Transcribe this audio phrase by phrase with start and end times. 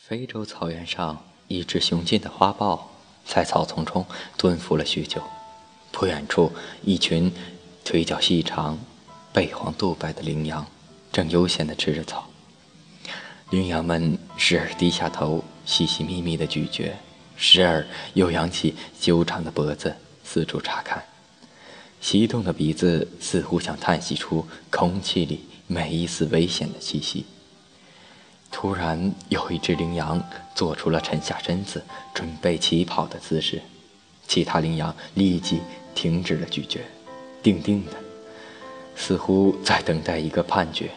[0.00, 2.92] 非洲草原上，一只雄劲的花豹
[3.26, 4.06] 在草丛中
[4.38, 5.20] 蹲伏了许久。
[5.90, 6.50] 不远处，
[6.82, 7.30] 一群
[7.84, 8.78] 腿脚细长、
[9.34, 10.66] 背黄肚白的羚羊
[11.12, 12.30] 正悠闲地吃着草。
[13.50, 16.96] 羚羊们时而低下头，细细密密地咀嚼，
[17.36, 19.94] 时而又扬起修长的脖子
[20.24, 21.04] 四处查看，
[22.00, 27.26] 翕动的鼻子似乎想叹息出空气里每一丝危险的气息。
[28.50, 30.20] 突然，有一只羚羊
[30.54, 31.84] 做出了沉下身子
[32.14, 33.62] 准备起跑的姿势，
[34.26, 35.60] 其他羚羊立即
[35.94, 36.80] 停止了咀嚼，
[37.42, 37.92] 定定的，
[38.96, 40.90] 似乎在等待一个判决。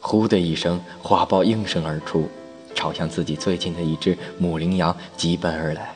[0.00, 2.28] 呼的一声，花豹应声而出，
[2.74, 5.94] 朝向自己最近的一只母羚羊疾奔而来。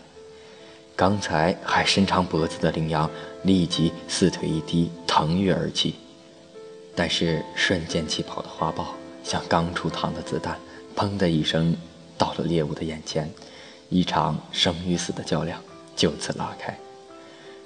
[0.97, 3.09] 刚才还伸长脖子的羚羊
[3.45, 5.95] 立即四腿一低，腾跃而起。
[6.97, 8.95] 但是瞬间起跑的花豹
[9.28, 10.59] 像刚出膛的子弹。
[10.96, 11.77] 砰的一声，
[12.16, 13.30] 到了猎物的眼前，
[13.88, 15.62] 一场生与死的较量
[15.94, 16.77] 就此拉开。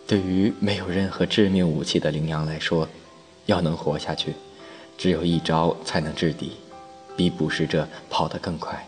[0.06, 2.87] 对于没有任何致命武器的羚羊来说，
[3.47, 4.34] 要能活下去，
[4.98, 6.53] 只有一招才能制敌，
[7.17, 8.87] 比捕食者跑得更快。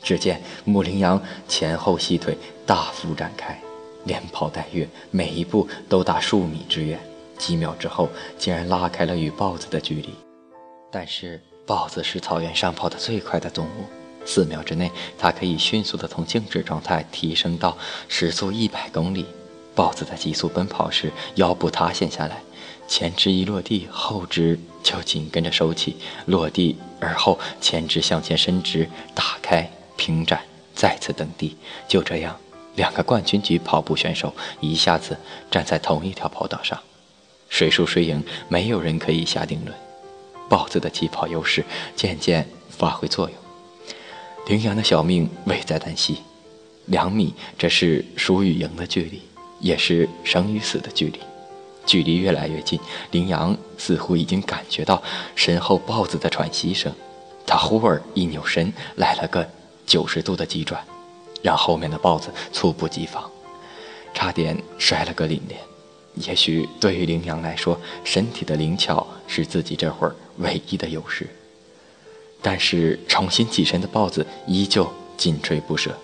[0.00, 3.60] 只见母羚羊前后细腿大幅展开，
[4.04, 7.00] 连跑带跃，每一步都达数米之远。
[7.38, 8.08] 几秒之后，
[8.38, 10.10] 竟然拉开了与豹子的距离。
[10.92, 11.40] 但是。
[11.70, 13.84] 豹子是草原上跑得最快的动物，
[14.26, 19.24] 四秒之内，它可以迅速地从静止状态提升到时速一百公里。
[19.72, 22.42] 豹子在急速奔跑时，腰部塌陷下来，
[22.88, 25.94] 前肢一落地，后肢就紧跟着收起，
[26.26, 30.40] 落地而后前肢向前伸直，打开平展，
[30.74, 31.56] 再次蹬地。
[31.86, 32.36] 就这样，
[32.74, 35.16] 两个冠军级跑步选手一下子
[35.48, 36.76] 站在同一条跑道上，
[37.48, 39.72] 谁输谁赢，没有人可以下定论。
[40.50, 43.38] 豹子的起跑优势渐渐发挥作用，
[44.48, 46.18] 羚羊的小命危在旦夕。
[46.86, 49.22] 两米，这是输与赢的距离，
[49.60, 51.20] 也是生与死的距离。
[51.86, 52.80] 距离越来越近，
[53.12, 55.00] 羚羊似乎已经感觉到
[55.36, 56.92] 身后豹子的喘息声。
[57.46, 59.48] 他忽而一扭身，来了个
[59.86, 60.84] 九十度的急转，
[61.42, 63.30] 让后面的豹子猝不及防，
[64.12, 65.54] 差点摔了个凛冽。
[66.16, 71.26] 也许对于羚羊来说，身体的灵巧是自己这会儿唯一的优势。
[72.42, 75.94] 但是重新起身的豹子依旧紧追不舍，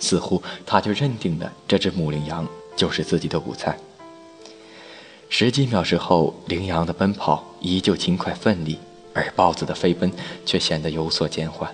[0.00, 3.78] 似乎他就认定了这只母羚羊就是自己的午餐。
[5.28, 8.78] 十几秒之后，羚羊的奔跑依旧勤快奋力，
[9.14, 10.10] 而豹子的飞奔
[10.44, 11.70] 却显得有所减缓。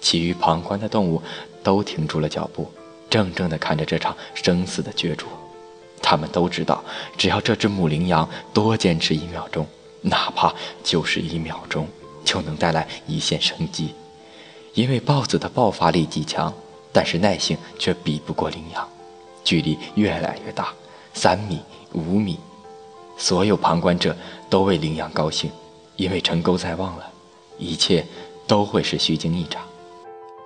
[0.00, 1.22] 其余旁观的动物
[1.62, 2.70] 都停住了脚步，
[3.10, 5.26] 怔怔地看着这场生死的角逐。
[6.00, 6.82] 他们都知道，
[7.16, 9.66] 只要这只母羚羊多坚持一秒钟，
[10.02, 11.86] 哪怕就是一秒钟，
[12.24, 13.94] 就能带来一线生机。
[14.74, 16.52] 因为豹子的爆发力极强，
[16.92, 18.88] 但是耐性却比不过羚羊。
[19.42, 20.72] 距离越来越大，
[21.14, 21.58] 三米、
[21.92, 22.38] 五米，
[23.16, 24.16] 所有旁观者
[24.48, 25.50] 都为羚羊高兴，
[25.96, 27.10] 因为成功在望了，
[27.58, 28.06] 一切
[28.46, 29.62] 都会是虚惊一场。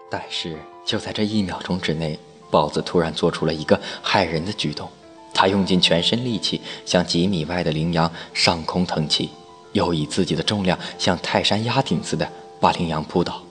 [0.08, 2.18] 但是就在这一秒钟之内，
[2.50, 4.88] 豹子突然做出了一个骇人的举动。
[5.34, 9.30] 他用尽全身力气向几米外的羚羊上空腾起，
[9.72, 13.42] 又以自己的重量像泰山压顶似的把羚羊扑倒。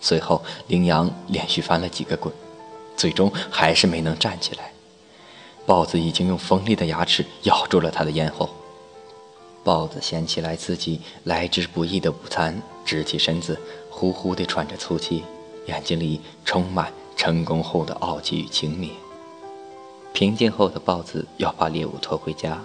[0.00, 2.32] 随后，羚羊连续翻了几个滚，
[2.96, 4.72] 最终还是没能站起来。
[5.66, 8.48] 豹子已经用锋利的牙齿咬住了他的咽喉。
[9.64, 13.58] 豹子捡起来自己来之不易的午餐，直起身子，
[13.90, 15.24] 呼呼地喘着粗气，
[15.66, 18.90] 眼睛里充满成功后的傲气与轻蔑。
[20.14, 22.58] 平静后的豹子要把猎物拖回家。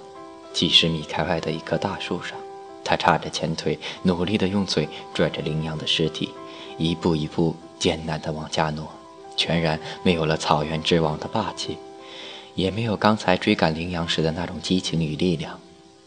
[0.53, 2.37] 几十米开外的一棵大树上，
[2.83, 6.29] 他叉着前腿，努力地用嘴拽着羚羊的尸体，
[6.77, 8.87] 一步一步艰难地往家挪，
[9.35, 11.77] 全然没有了草原之王的霸气，
[12.55, 15.59] 也没有刚才追赶羚羊时的那种激情与力量。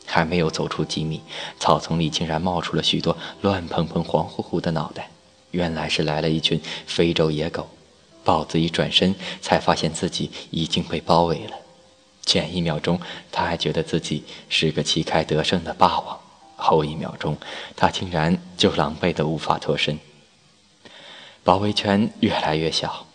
[0.09, 1.21] 还没有走出几米，
[1.59, 5.11] 草丛里竟然冒出了许多乱蓬蓬、黄乎乎的脑袋，
[5.51, 7.69] 原来是来了一群非洲野狗。
[8.23, 11.57] 豹子一转身，才发现自己已经被包围了。
[12.25, 13.01] 前一秒钟，
[13.33, 16.17] 他还觉得自己是个旗开得胜的霸王；
[16.67, 17.37] 后一秒钟，
[17.77, 19.99] 他竟然就狼狈得无法脱身。
[21.45, 23.07] 包围圈越来越小，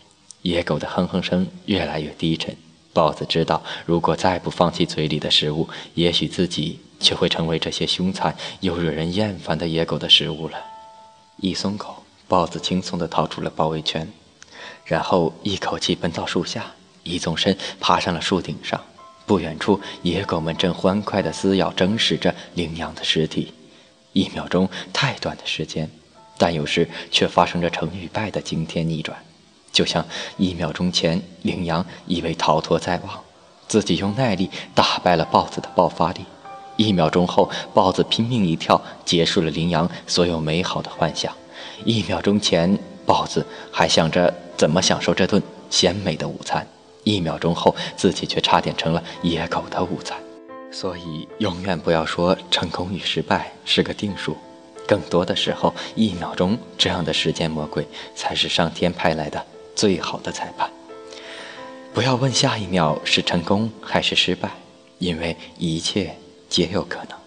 [0.41, 2.55] 野狗的哼哼声越来越低沉。
[2.93, 10.57] 豹子知道，如果再不放弃嘴里的食物，也许自己就会成为这些凶残又惹人厌烦的野狗的食物了。
[11.37, 14.07] 一松口，豹子轻松地逃出了包围圈。
[14.85, 16.65] 然后一口气奔到树下，
[17.03, 18.79] 一纵身爬上了树顶上。
[19.31, 23.53] 不远处，野狗们正欢快地撕咬、争食着羚羊的尸体。
[24.11, 25.89] 一秒钟太短的时间，
[26.37, 29.17] 但有时却发生着成与败的惊天逆转。
[29.71, 30.05] 就像
[30.35, 33.23] 一秒钟前，羚羊以为逃脱在望，
[33.69, 36.23] 自己用耐力打败了豹子的爆发力；
[36.75, 41.31] 一秒钟后，豹子拼命一跳，结束了羚羊所有美好的幻想；
[41.85, 46.61] 一秒钟前，豹子还想着怎么享受这顿鲜美的午餐；
[47.03, 50.17] 一秒钟后，自己却差点成了野狗的午餐。
[50.71, 54.37] 所以，永远不要说成功与失败是个定数，
[54.87, 59.45] 更多的时候，一秒钟这样的时间魔鬼才是上天派来的。
[59.73, 60.69] 最好的裁判。
[61.93, 64.51] 不要问下一秒是成功还是失败，
[64.99, 66.15] 因为一切
[66.49, 67.17] 皆有可能。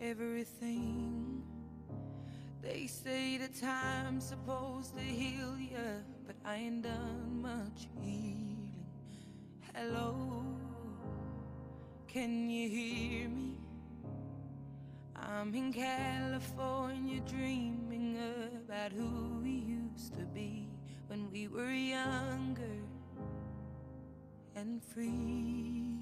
[0.00, 1.42] everything.
[2.62, 5.78] They say the time's supposed to heal you,
[6.26, 8.72] but I ain't done much healing.
[9.74, 10.44] Hello,
[12.08, 13.58] can you hear me?
[15.16, 18.18] I'm in California dreaming
[18.66, 20.68] about who we used to be
[21.08, 22.78] when we were younger
[24.56, 26.01] and free.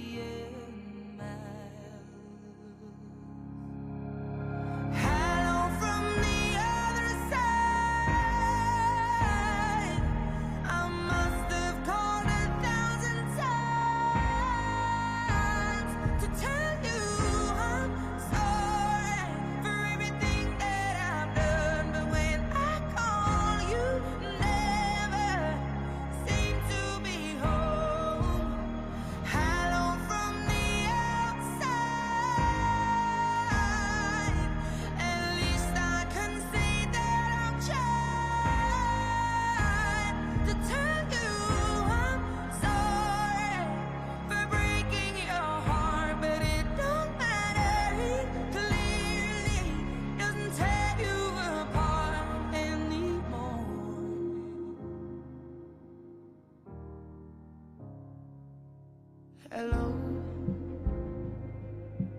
[59.53, 59.93] Hello,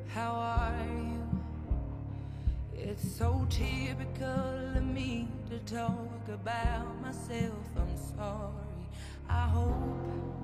[0.09, 1.25] how are you?
[2.75, 7.55] It's so typical of me to talk about myself.
[7.75, 8.85] I'm sorry.
[9.31, 10.42] I hope